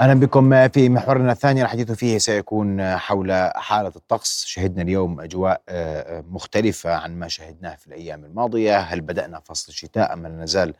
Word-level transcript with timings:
أهلا 0.00 0.14
بكم 0.14 0.68
في 0.68 0.88
محورنا 0.88 1.32
الثاني 1.32 1.62
الحديث 1.62 1.92
فيه 1.92 2.18
سيكون 2.18 2.96
حول 2.96 3.32
حالة 3.54 3.92
الطقس، 3.96 4.44
شهدنا 4.44 4.82
اليوم 4.82 5.20
أجواء 5.20 5.62
آه، 5.68 6.24
مختلفة 6.30 6.94
عن 6.94 7.18
ما 7.18 7.28
شهدناه 7.28 7.74
في 7.74 7.86
الأيام 7.86 8.24
الماضية، 8.24 8.78
هل 8.78 9.00
بدأنا 9.00 9.40
فصل 9.40 9.66
الشتاء 9.68 10.12
أم 10.12 10.26
لا 10.26 10.28
نزال 10.28 10.74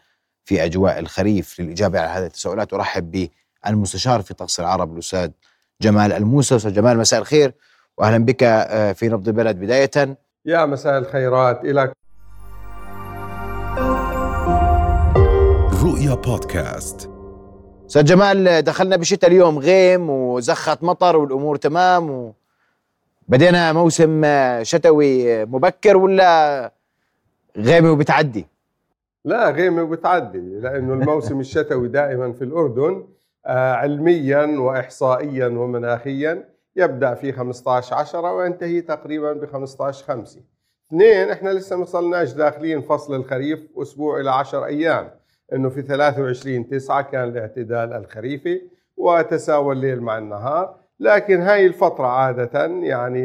في 0.45 0.65
أجواء 0.65 0.99
الخريف؟ 0.99 1.61
للإجابة 1.61 2.01
على 2.01 2.09
هذه 2.09 2.27
التساؤلات 2.27 2.73
أرحب 2.73 3.29
بالمستشار 3.65 4.23
في 4.23 4.35
طقس 4.35 4.61
العرب 4.61 4.95
الأستاذ 4.95 5.31
جمال 5.83 6.13
الموسى، 6.13 6.57
أستاذ 6.57 6.73
جمال 6.73 6.99
مساء 6.99 7.21
الخير 7.21 7.55
واهلا 7.99 8.25
بك 8.25 8.43
آه، 8.43 8.93
في 8.93 9.09
نبض 9.09 9.29
البلد. 9.29 9.57
بداية. 9.57 10.19
يا 10.47 10.67
مساء 10.67 10.99
الخيرات 10.99 11.61
لك 11.65 11.93
رؤيا 15.83 16.15
بودكاست. 16.15 17.16
أستاذ 17.87 18.05
جمال 18.05 18.63
دخلنا 18.63 18.97
بشتاء 18.97 19.31
اليوم 19.31 19.59
غيم 19.59 20.11
وزخت 20.11 20.85
مطر 20.85 21.17
والأمور 21.17 21.57
تمام 21.57 22.11
و 22.11 22.33
بدينا 23.29 23.73
موسم 23.73 24.23
شتوي 24.63 25.45
مبكر 25.45 25.97
ولا 25.97 26.73
غيمه 27.57 27.91
وبتعدي؟ 27.91 28.47
لا 29.25 29.51
غيمه 29.51 29.83
وبتعدي 29.83 30.59
لأنه 30.61 30.93
الموسم 30.93 31.41
الشتوي 31.47 31.89
دائما 31.89 32.33
في 32.33 32.45
الأردن 32.45 33.07
آه، 33.47 33.73
علميا 33.73 34.47
واحصائيا 34.59 35.49
ومناخيا 35.49 36.49
يبدأ 36.77 37.15
في 37.15 37.33
15 37.33 37.95
10 37.97 38.33
وينتهي 38.33 38.81
تقريبا 38.81 39.33
ب 39.33 39.47
15 39.47 40.05
5 40.05 40.41
اثنين 40.89 41.31
إحنا 41.31 41.51
لسه 41.51 41.77
ما 41.77 41.83
وصلناش 41.83 42.33
داخلين 42.33 42.81
فصل 42.81 43.15
الخريف 43.15 43.69
أسبوع 43.77 44.21
إلى 44.21 44.31
10 44.31 44.65
أيام 44.65 45.11
إنه 45.53 45.69
في 45.69 45.83
23 45.83 46.69
9 46.69 47.03
كان 47.03 47.29
الاعتدال 47.29 47.93
الخريفي 47.93 48.61
وتساوى 48.97 49.75
الليل 49.75 50.01
مع 50.01 50.19
النهار. 50.19 50.75
لكن 51.01 51.41
هاي 51.41 51.67
الفترة 51.67 52.07
عادة 52.07 52.67
يعني 52.67 53.21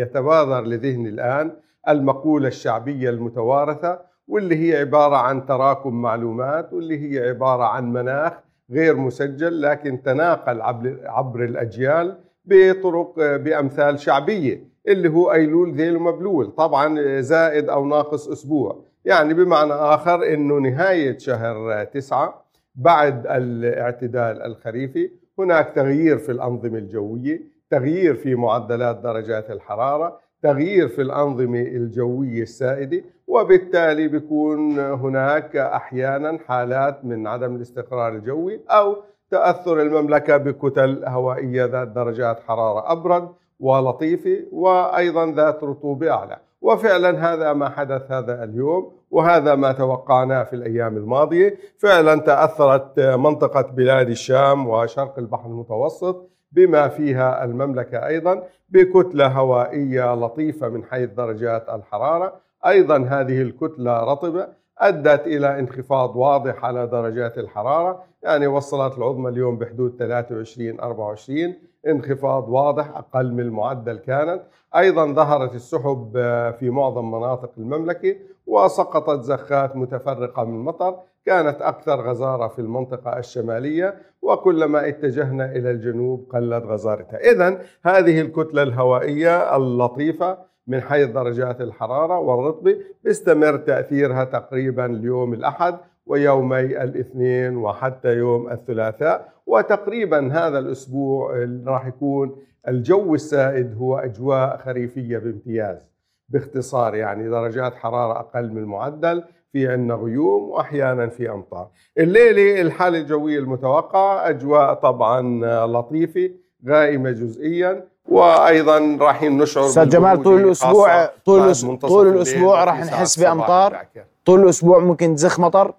يتبادر 0.00 0.60
لذهني 0.60 1.08
الآن 1.08 1.52
المقولة 1.88 2.48
الشعبية 2.48 3.10
المتوارثة 3.10 4.00
واللي 4.28 4.56
هي 4.56 4.80
عبارة 4.80 5.16
عن 5.16 5.46
تراكم 5.46 6.02
معلومات 6.02 6.72
واللي 6.72 6.98
هي 7.18 7.28
عبارة 7.28 7.64
عن 7.64 7.92
مناخ 7.92 8.32
غير 8.70 8.96
مسجل 8.96 9.62
لكن 9.62 10.02
تناقل 10.02 10.60
عبر 11.06 11.44
الأجيال 11.44 12.18
بطرق 12.44 13.14
بأمثال 13.36 13.98
شعبية 13.98 14.64
اللي 14.88 15.08
هو 15.08 15.32
أيلول 15.32 15.72
ذيل 15.74 15.96
ومبلول 15.96 16.46
طبعا 16.50 17.20
زائد 17.20 17.68
أو 17.68 17.86
ناقص 17.86 18.28
أسبوع. 18.28 18.84
يعني 19.04 19.34
بمعنى 19.34 19.72
آخر 19.72 20.34
أنه 20.34 20.58
نهاية 20.58 21.18
شهر 21.18 21.84
تسعة 21.84 22.44
بعد 22.74 23.26
الاعتدال 23.26 24.42
الخريفي 24.42 25.10
هناك 25.38 25.72
تغيير 25.74 26.18
في 26.18 26.32
الأنظمة 26.32 26.78
الجوية 26.78 27.40
تغيير 27.70 28.14
في 28.14 28.34
معدلات 28.34 28.96
درجات 28.96 29.50
الحرارة 29.50 30.18
تغيير 30.42 30.88
في 30.88 31.02
الأنظمة 31.02 31.60
الجوية 31.60 32.42
السائدة 32.42 33.04
وبالتالي 33.26 34.08
بيكون 34.08 34.78
هناك 34.78 35.56
أحيانا 35.56 36.38
حالات 36.46 37.04
من 37.04 37.26
عدم 37.26 37.56
الاستقرار 37.56 38.12
الجوي 38.12 38.60
أو 38.70 38.96
تأثر 39.30 39.82
المملكة 39.82 40.36
بكتل 40.36 41.04
هوائية 41.06 41.64
ذات 41.64 41.88
درجات 41.88 42.40
حرارة 42.40 42.92
أبرد 42.92 43.28
ولطيفة 43.60 44.44
وأيضا 44.52 45.32
ذات 45.32 45.64
رطوبة 45.64 46.10
أعلى. 46.10 46.36
وفعلا 46.62 47.32
هذا 47.32 47.52
ما 47.52 47.68
حدث 47.68 48.12
هذا 48.12 48.44
اليوم 48.44 48.92
وهذا 49.10 49.54
ما 49.54 49.72
توقعناه 49.72 50.44
في 50.44 50.56
الأيام 50.56 50.96
الماضية، 50.96 51.56
فعلا 51.78 52.20
تأثرت 52.20 53.00
منطقة 53.00 53.62
بلاد 53.62 54.08
الشام 54.08 54.68
وشرق 54.68 55.18
البحر 55.18 55.46
المتوسط 55.46 56.30
بما 56.52 56.88
فيها 56.88 57.44
المملكة 57.44 58.06
أيضا 58.06 58.42
بكتلة 58.68 59.26
هوائية 59.26 60.14
لطيفة 60.14 60.68
من 60.68 60.84
حيث 60.84 61.10
درجات 61.10 61.68
الحرارة، 61.68 62.40
أيضا 62.66 62.96
هذه 62.96 63.42
الكتلة 63.42 64.12
رطبة 64.12 64.48
أدت 64.78 65.26
إلى 65.26 65.58
انخفاض 65.58 66.16
واضح 66.16 66.64
على 66.64 66.86
درجات 66.86 67.38
الحرارة، 67.38 68.02
يعني 68.22 68.46
وصلت 68.46 68.98
العظمى 68.98 69.28
اليوم 69.28 69.58
بحدود 69.58 69.96
23 69.98 70.80
24 70.80 71.54
انخفاض 71.88 72.48
واضح 72.48 72.96
أقل 72.96 73.32
من 73.32 73.40
المعدل 73.40 73.96
كانت. 73.96 74.42
أيضا 74.76 75.12
ظهرت 75.12 75.54
السحب 75.54 76.12
آه، 76.16 76.50
في 76.50 76.70
معظم 76.70 77.10
مناطق 77.10 77.50
المملكة 77.58 78.16
وسقطت 78.46 79.22
زخات 79.22 79.76
متفرقة 79.76 80.44
من 80.44 80.54
المطر 80.54 80.98
كانت 81.26 81.62
أكثر 81.62 82.00
غزارة 82.00 82.48
في 82.48 82.58
المنطقة 82.58 83.18
الشمالية 83.18 83.94
وكلما 84.22 84.88
اتجهنا 84.88 85.52
إلى 85.52 85.70
الجنوب 85.70 86.28
قلت 86.32 86.64
غزارتها. 86.64 87.18
اذا 87.18 87.62
هذه 87.82 88.20
الكتلة 88.20 88.62
الهوائية 88.62 89.56
اللطيفة 89.56 90.38
من 90.66 90.80
حيث 90.80 91.08
درجات 91.08 91.60
الحرارة 91.60 92.18
والرطبه 92.18 92.76
بيستمر 93.04 93.56
تأثيرها 93.56 94.24
تقريبا 94.24 94.86
اليوم 94.86 95.34
الأحد. 95.34 95.78
ويومي 96.06 96.60
الاثنين 96.82 97.56
وحتى 97.56 98.08
يوم 98.08 98.50
الثلاثاء. 98.50 99.32
وتقريبا 99.46 100.32
هذا 100.32 100.58
الأسبوع 100.58 101.46
راح 101.66 101.86
يكون 101.86 102.36
الجو 102.68 103.14
السائد 103.14 103.76
هو 103.78 103.98
أجواء 103.98 104.56
خريفية 104.64 105.18
بامتياز 105.18 105.86
باختصار 106.28 106.94
يعني 106.94 107.28
درجات 107.28 107.74
حرارة 107.74 108.18
أقل 108.20 108.50
من 108.52 108.58
المعدل 108.58 109.24
في 109.52 109.68
عندنا 109.68 109.94
غيوم 109.94 110.50
واحيانا 110.50 111.06
في 111.08 111.30
أمطار. 111.30 111.68
الليلة 111.98 112.60
الحالة 112.60 112.98
الجوية 112.98 113.38
المتوقعة 113.38 114.28
أجواء 114.28 114.74
طبعا 114.74 115.22
لطيفة 115.66 116.30
غائمة 116.68 117.10
جزئيا 117.10 117.84
وأيضا 118.08 118.96
راح 119.00 119.22
نشعر 119.22 119.66
أستاذ 119.66 119.88
جمال 119.88 120.22
طول 120.22 120.40
الأسبوع 120.40 121.06
طول 121.06 121.54
طول 121.80 122.08
الأسبوع 122.08 122.64
راح 122.64 122.80
نحس 122.84 123.20
بأمطار. 123.20 123.86
طول 124.24 124.42
الأسبوع 124.42 124.78
ممكن 124.78 125.14
تزخ 125.14 125.40
مطر؟ 125.40 125.74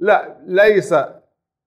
لا 0.00 0.36
ليس 0.46 0.94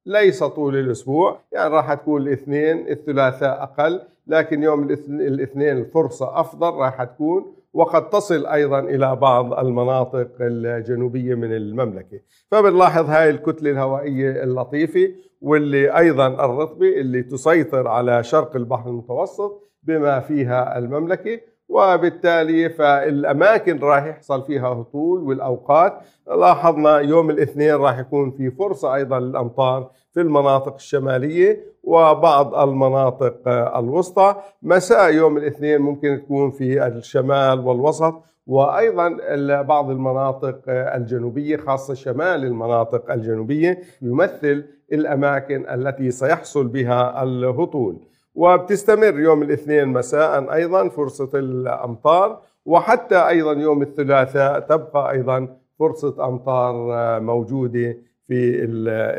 ليس 0.06 0.44
طول 0.44 0.76
الأسبوع 0.76 1.40
يعني 1.52 1.74
راح 1.74 1.94
تكون 1.94 2.22
الاثنين 2.22 2.88
الثلاثاء 2.90 3.64
أقل 3.64 4.02
لكن 4.28 4.64
يوم 4.64 4.84
الاثنين 5.10 5.78
الفرصة 5.78 6.40
أفضل 6.40 6.74
راح 6.74 7.04
تكون 7.04 7.56
وقد 7.74 8.10
تصل 8.10 8.46
أيضا 8.46 8.80
إلى 8.80 9.16
بعض 9.16 9.54
المناطق 9.54 10.28
الجنوبية 10.42 11.36
من 11.36 11.54
المملكة. 11.54 12.20
فبنلاحظ 12.52 13.10
هاي 13.10 13.30
الكتلة 13.30 13.72
الهوائية 13.72 14.44
اللطيفة 14.44 15.10
واللي 15.42 15.98
أيضا 15.98 16.28
الرطبه 16.28 16.88
اللي 16.90 17.24
تسيطر 17.24 17.88
على 17.88 18.24
شرق 18.24 18.56
البحر 18.56 18.90
المتوسط 18.90 19.62
بما 19.84 20.20
فيها 20.20 20.78
المملكة. 20.78 21.40
وبالتالي 21.74 22.70
فالأماكن 22.70 23.80
راح 23.80 24.06
يحصل 24.06 24.44
فيها 24.44 24.68
هطول 24.68 25.24
والأوقات. 25.24 26.00
لاحظنا 26.28 27.00
يوم 27.00 27.30
الاثنين 27.30 27.76
راح 27.76 28.00
يكون 28.00 28.32
في 28.32 28.52
فرصة 28.52 28.96
أيضا 28.96 29.20
للأمطار 29.20 29.90
في 30.14 30.22
المناطق 30.22 30.74
الشمالية 30.74 31.64
وبعض 31.84 32.56
المناطق 32.56 33.48
الوسطى. 33.78 34.36
مساء 34.62 35.14
يوم 35.14 35.38
الاثنين 35.38 35.82
ممكن 35.82 36.22
تكون 36.26 36.52
في 36.52 36.88
الشمال 36.88 37.60
والوسط 37.60 38.14
وأيضا 38.48 39.18
بعض 39.62 39.90
المناطق 39.90 40.60
الجنوبية 40.68 41.58
خاصة 41.58 41.94
شمال 41.94 42.44
المناطق 42.46 43.12
الجنوبية 43.12 43.80
يمثل 44.02 44.66
الأماكن 44.94 45.70
التي 45.70 46.12
سيحصل 46.12 46.68
بها 46.68 47.24
الهطول. 47.24 47.98
وبتستمر 48.36 49.20
يوم 49.20 49.44
الاثنين 49.44 49.88
مساء 49.88 50.54
أيضا 50.54 50.90
فرصة 50.90 51.30
الأمطار 51.34 52.42
وحتى 52.66 53.28
أيضا 53.28 53.54
يوم 53.54 53.82
الثلاثاء 53.82 54.60
تبقى 54.60 55.12
أيضا 55.12 55.58
فرصة 55.80 56.28
أمطار 56.28 56.74
موجودة 57.20 57.98
في 58.28 58.64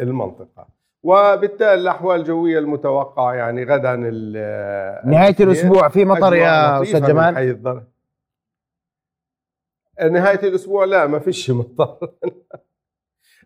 المنطقة. 0.03 0.67
وبالتالي 1.03 1.75
الأحوال 1.75 2.21
الجوية 2.21 2.59
المتوقعة 2.59 3.35
يعني 3.35 3.65
غدا 3.65 3.97
نهاية 5.07 5.37
الأسبوع. 5.41 5.89
في 5.89 6.05
مطر 6.05 6.35
يا 6.35 6.83
أستاذ 6.83 7.07
جمال؟ 7.07 7.83
نهاية 10.13 10.49
الأسبوع 10.49 10.85
لا 10.85 11.07
ما 11.07 11.19
فيش 11.19 11.51
مطر. 11.51 11.97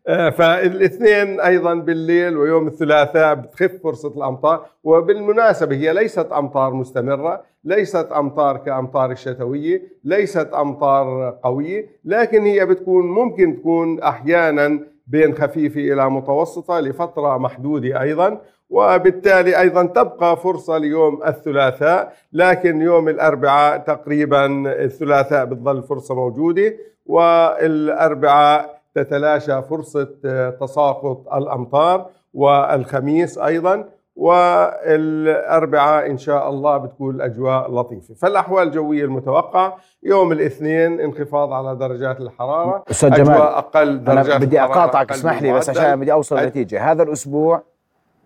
فالاثنين 0.06 1.40
أيضا 1.40 1.74
بالليل 1.74 2.36
ويوم 2.36 2.66
الثلاثاء 2.66 3.34
بتخف 3.34 3.82
فرصة 3.84 4.08
الأمطار 4.16 4.66
وبالمناسبة 4.84 5.76
هي 5.76 5.92
ليست 5.92 6.32
أمطار 6.32 6.74
مستمرة 6.74 7.42
ليست 7.64 8.08
أمطار 8.16 8.56
كأمطار 8.56 9.10
الشتوية 9.10 9.82
ليست 10.04 10.48
أمطار 10.54 11.38
قوية 11.42 11.86
لكن 12.04 12.42
هي 12.42 12.66
بتكون 12.66 13.06
ممكن 13.06 13.56
تكون 13.56 14.00
أحيانا 14.02 14.80
بين 15.06 15.34
خفيفة 15.34 15.80
إلى 15.80 16.10
متوسطة 16.10 16.80
لفترة 16.80 17.38
محدودة 17.38 18.02
أيضا 18.02 18.40
وبالتالي 18.70 19.60
أيضا 19.60 19.84
تبقى 19.86 20.36
فرصة 20.36 20.78
ليوم 20.78 21.22
الثلاثاء 21.26 22.12
لكن 22.32 22.80
يوم 22.82 23.08
الأربعاء 23.08 23.78
تقريبا 23.78 24.46
الثلاثاء 24.84 25.44
بتظل 25.44 25.82
فرصة 25.82 26.14
موجودة 26.14 26.74
والأربعاء 27.06 28.77
تتلاشى 29.02 29.62
فرصة 29.62 30.08
آه، 30.24 30.50
تساقط 30.50 31.32
الأمطار 31.34 32.06
والخميس 32.34 33.38
أيضا 33.38 33.84
والأربعاء 34.16 36.10
إن 36.10 36.18
شاء 36.18 36.48
الله 36.50 36.76
بتكون 36.76 37.14
الأجواء 37.14 37.72
لطيفة، 37.72 38.14
فالأحوال 38.14 38.66
الجوية 38.68 39.04
المتوقعة 39.04 39.76
يوم 40.02 40.32
الاثنين 40.32 41.00
انخفاض 41.00 41.52
على 41.52 41.76
درجات 41.76 42.20
الحرارة. 42.20 42.84
أستاذ 42.90 43.10
جمال 43.10 43.30
اجواء 43.30 43.58
أقل 43.58 44.04
درجات 44.04 44.26
أنا 44.26 44.38
بدي 44.44 44.64
الحرارة 44.64 44.96
أقل 45.00 45.14
اسمح 45.14 45.42
لي 45.42 45.52
بس. 45.52 45.70
عشان 45.70 46.00
بدي 46.00 46.12
أوصل 46.12 46.36
أج- 46.38 46.40
لنتيجه 46.42 46.90
هذا 46.92 47.02
الأسبوع 47.02 47.62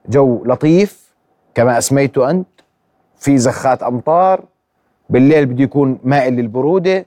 جو 0.09 0.43
لطيف 0.45 1.15
كما 1.55 1.79
اسميته 1.79 2.31
أنت 2.31 2.49
في 3.17 3.39
زخات 3.39 3.83
أمطار 3.83 4.45
بالليل 5.11 5.47
بده 5.47 5.63
يكون 5.65 5.99
مائل 6.05 6.33
للبرودة 6.37 7.07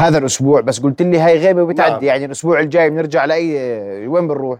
هذا 0.00 0.18
الأسبوع 0.18 0.60
بس 0.60 0.80
قلت 0.80 1.02
لي 1.02 1.18
هاي 1.18 1.38
غيبة 1.38 1.62
وبتعدي 1.62 1.92
نعم. 1.92 2.04
يعني 2.04 2.24
الأسبوع 2.24 2.60
الجاي 2.60 2.90
بنرجع 2.90 3.24
لأي 3.24 4.06
وين 4.06 4.28
بنروح؟ 4.28 4.58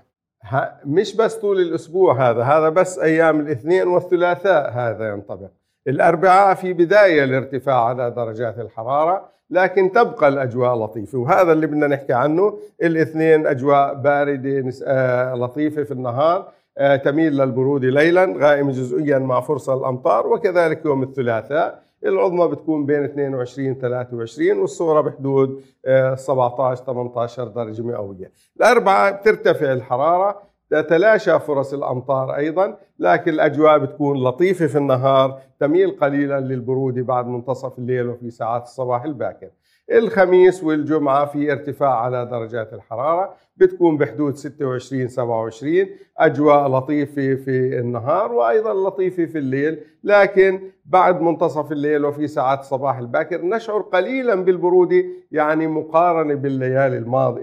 مش 0.85 1.17
بس 1.17 1.35
طول 1.35 1.61
الأسبوع 1.61 2.31
هذا 2.31 2.43
هذا 2.43 2.69
بس 2.69 2.99
أيام 2.99 3.41
الاثنين 3.41 3.89
والثلاثاء 3.89 4.71
هذا 4.71 5.09
ينطبق. 5.09 5.51
الأربعاء 5.89 6.55
في 6.55 6.73
بداية 6.73 7.25
الارتفاع 7.25 7.85
على 7.85 8.11
درجات 8.11 8.59
الحرارة 8.59 9.29
لكن 9.51 9.93
تبقى 9.93 10.29
الأجواء 10.29 10.75
لطيفة 10.75 11.19
وهذا 11.19 11.53
اللي 11.53 11.67
بدنا 11.67 11.87
نحكي 11.87 12.13
عنه 12.13 12.59
الاثنين 12.83 13.47
أجواء 13.47 13.95
باردة 13.95 14.73
آه، 14.87 15.35
لطيفة 15.35 15.83
في 15.83 15.91
النهار 15.91 16.49
آه، 16.79 16.97
تميل 16.97 17.33
للبرودة 17.37 17.89
ليلا 17.89 18.35
غائمه 18.39 18.73
جزئيا 18.73 19.19
مع 19.19 19.41
فرصة 19.41 19.75
الأمطار 19.75 20.27
وكذلك 20.27 20.85
يوم 20.85 21.03
الثلاثاء. 21.03 21.83
العظمى 22.05 22.49
بتكون 22.49 22.87
بين 22.87 23.05
22 23.05 23.75
23 23.75 24.59
والصغرى 24.59 25.03
بحدود 25.03 25.63
آه، 25.87 26.15
17 26.15 26.85
18 26.85 27.49
درجة 27.49 27.83
مئوية. 27.83 28.33
الأربعة 28.57 29.11
بترتفع 29.11 29.73
الحرارة 29.73 30.43
تتلاشى 30.71 31.39
فرص 31.39 31.73
الأمطار 31.75 32.37
أيضا 32.37 32.77
لكن 32.99 33.31
الأجواء 33.31 33.79
بتكون 33.79 34.25
لطيفة 34.25 34.67
في 34.67 34.79
النهار 34.79 35.41
تميل 35.61 35.91
قليلا 35.91 36.41
للبرودة 36.41 37.03
بعد 37.03 37.27
منتصف 37.27 37.79
الليل 37.79 38.07
وفي 38.09 38.31
ساعات 38.31 38.63
الصباح 38.63 39.05
الباكر. 39.05 39.49
الخميس 39.93 40.65
والجمعة 40.65 41.27
في 41.27 41.53
ارتفاع 41.53 42.01
على 42.01 42.27
درجات 42.27 42.73
الحرارة 42.73 43.35
بتكون 43.57 43.97
بحدود 43.97 44.37
26 44.37 45.09
27 45.09 45.87
أجواء 46.19 46.69
لطيفة 46.69 47.35
في 47.35 47.79
النهار 47.79 48.33
وأيضا 48.33 48.89
لطيفة 48.89 49.27
في 49.27 49.39
الليل. 49.39 49.79
لكن 50.05 50.61
بعد 50.85 51.21
منتصف 51.21 51.73
الليل 51.73 52.05
وفي 52.05 52.29
ساعات 52.29 52.61
الصباح 52.61 52.99
الباكر 52.99 53.45
نشعر 53.45 53.81
قليلا 53.81 54.35
بالبرودة 54.35 55.05
يعني 55.33 55.67
مقارنة 55.67 56.35
بالليالي 56.35 56.99
الماضي 56.99 57.43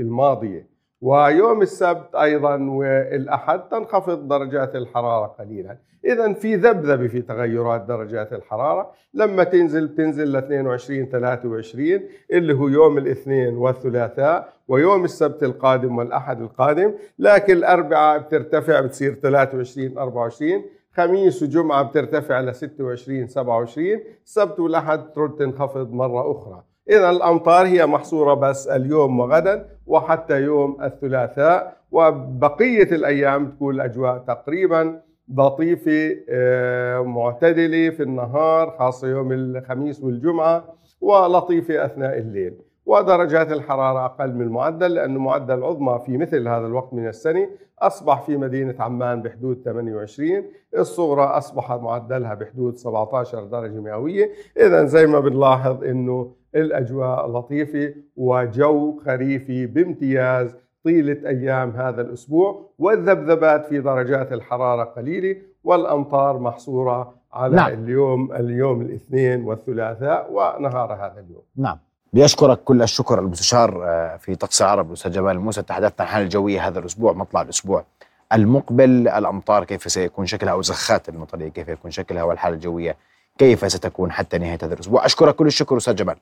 الماضية. 0.00 0.77
ويوم 1.00 1.62
السبت 1.62 2.14
أيضا 2.14 2.56
والأحد 2.56 3.60
تنخفض 3.68 4.28
درجات 4.28 4.76
الحرارة 4.76 5.26
قليلا، 5.26 5.78
اذا 6.04 6.32
في 6.32 6.54
ذبذبة 6.54 7.08
في 7.08 7.22
تغيرات 7.22 7.82
درجات 7.82 8.32
الحرارة، 8.32 8.92
لما 9.14 9.44
تنزل 9.44 9.86
بتنزل 9.86 10.32
ل 10.32 10.36
22 10.36 11.08
23 11.08 12.00
اللي 12.32 12.54
هو 12.54 12.68
يوم 12.68 12.98
الاثنين 12.98 13.56
والثلاثاء 13.56 14.52
ويوم 14.68 15.04
السبت 15.04 15.42
القادم 15.42 15.98
والأحد 15.98 16.40
القادم، 16.40 16.92
لكن 17.18 17.52
الأربعاء 17.52 18.18
بترتفع 18.18 18.80
بتصير 18.80 19.14
23 19.14 19.98
24 19.98 20.64
خميس 20.92 21.42
وجمعة 21.42 21.82
بترتفع 21.82 22.40
ل 22.40 22.54
26 22.54 23.28
27 23.28 24.00
السبت 24.24 24.60
والأحد 24.60 25.12
ترد 25.12 25.36
تنخفض 25.36 25.92
مرة 25.92 26.32
أخرى. 26.32 26.67
إذا 26.90 27.10
الأمطار 27.10 27.66
هي 27.66 27.86
محصورة 27.86 28.34
بس 28.34 28.68
اليوم 28.68 29.20
وغدا 29.20 29.68
وحتى 29.86 30.40
يوم 30.42 30.82
الثلاثاء 30.82 31.76
وبقية 31.90 32.82
الأيام 32.92 33.50
تكون 33.50 33.74
الأجواء 33.74 34.18
تقريبا 34.18 35.00
لطيفة 35.36 36.16
آه، 36.28 37.00
معتدلة 37.00 37.90
في 37.90 38.02
النهار 38.02 38.70
خاصة 38.78 39.08
يوم 39.08 39.32
الخميس 39.32 40.02
والجمعة 40.02 40.64
ولطيفة 41.00 41.84
أثناء 41.84 42.18
الليل. 42.18 42.54
ودرجات 42.86 43.52
الحرارة 43.52 44.04
أقل 44.04 44.34
من 44.34 44.42
المعدل 44.42 44.94
لأن 44.94 45.16
معدل 45.16 45.54
العظمى 45.54 45.98
في 46.06 46.16
مثل 46.16 46.48
هذا 46.48 46.66
الوقت 46.66 46.94
من 46.94 47.08
السنة. 47.08 47.48
أصبح 47.78 48.22
في 48.22 48.36
مدينة 48.36 48.74
عمان 48.78 49.22
بحدود 49.22 49.62
28 49.64 50.44
الصغرى 50.78 51.22
أصبح 51.24 51.72
معدلها 51.72 52.34
بحدود 52.34 52.76
17 52.76 53.44
درجة 53.44 53.80
مئوية. 53.80 54.30
إذا 54.56 54.84
زي 54.84 55.06
ما 55.06 55.20
بنلاحظ 55.20 55.84
أنه 55.84 56.32
الأجواء 56.54 57.30
لطيفة 57.30 57.94
وجو 58.16 59.00
خريفي 59.06 59.66
بامتياز 59.66 60.54
طيلة 60.84 61.28
أيام 61.28 61.70
هذا 61.70 62.02
الأسبوع 62.02 62.70
والذبذبات 62.78 63.66
في 63.66 63.80
درجات 63.80 64.32
الحرارة 64.32 64.84
قليلة 64.84 65.36
والأمطار 65.64 66.38
محصورة 66.38 67.14
على 67.32 67.56
نعم. 67.56 67.72
اليوم 67.72 68.32
اليوم 68.32 68.80
الاثنين 68.80 69.44
والثلاثاء 69.44 70.28
ونهار 70.32 70.92
هذا 70.92 71.24
اليوم. 71.26 71.42
نعم. 71.56 71.78
بدي 72.12 72.24
اشكرك 72.24 72.58
كل 72.64 72.82
الشكر 72.82 73.18
المستشار 73.18 73.84
آه، 73.84 74.16
في 74.16 74.34
طقس 74.34 74.62
العرب 74.62 74.88
الاستاذ 74.88 75.12
جمال 75.12 75.40
موسى. 75.40 75.62
تحدثنا 75.62 75.94
عن 75.98 76.06
الحاله 76.06 76.24
الجوية 76.24 76.68
هذا 76.68 76.78
الأسبوع 76.78 77.12
مطلع 77.12 77.42
الأسبوع 77.42 77.84
المقبل. 78.32 79.08
الأمطار 79.08 79.64
كيف 79.64 79.92
سيكون 79.92 80.26
شكلها؟ 80.26 80.52
أو 80.52 80.62
زخات 80.62 81.08
المطريه 81.08 81.48
كيف 81.48 81.68
يكون 81.68 81.90
شكلها؟ 81.90 82.22
والحالة 82.22 82.54
الجوية 82.54 82.96
كيف 83.38 83.72
ستكون 83.72 84.12
حتى 84.12 84.38
نهاية 84.38 84.58
هذا 84.62 84.74
الأسبوع. 84.74 85.06
أشكرك 85.06 85.34
كل 85.34 85.46
الشكر 85.46 85.76
أستاذ 85.76 85.94
جمال. 85.94 86.16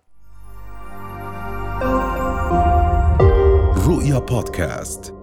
رؤيا 3.86 4.18
بودكاست. 4.18 5.14